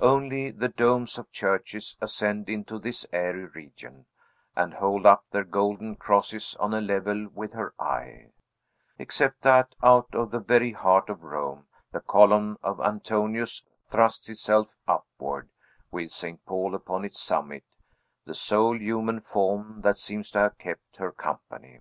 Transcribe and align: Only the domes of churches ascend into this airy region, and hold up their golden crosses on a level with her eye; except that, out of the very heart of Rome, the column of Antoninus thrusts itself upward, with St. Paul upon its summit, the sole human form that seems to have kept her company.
Only 0.00 0.50
the 0.50 0.66
domes 0.70 1.16
of 1.16 1.30
churches 1.30 1.96
ascend 2.00 2.48
into 2.48 2.76
this 2.80 3.06
airy 3.12 3.44
region, 3.44 4.06
and 4.56 4.74
hold 4.74 5.06
up 5.06 5.24
their 5.30 5.44
golden 5.44 5.94
crosses 5.94 6.56
on 6.58 6.74
a 6.74 6.80
level 6.80 7.28
with 7.32 7.52
her 7.52 7.72
eye; 7.78 8.32
except 8.98 9.42
that, 9.42 9.76
out 9.84 10.12
of 10.12 10.32
the 10.32 10.40
very 10.40 10.72
heart 10.72 11.08
of 11.08 11.22
Rome, 11.22 11.68
the 11.92 12.00
column 12.00 12.58
of 12.64 12.80
Antoninus 12.80 13.64
thrusts 13.88 14.28
itself 14.28 14.74
upward, 14.88 15.50
with 15.92 16.10
St. 16.10 16.44
Paul 16.46 16.74
upon 16.74 17.04
its 17.04 17.20
summit, 17.22 17.62
the 18.24 18.34
sole 18.34 18.76
human 18.76 19.20
form 19.20 19.82
that 19.82 19.98
seems 19.98 20.32
to 20.32 20.40
have 20.40 20.58
kept 20.58 20.96
her 20.96 21.12
company. 21.12 21.78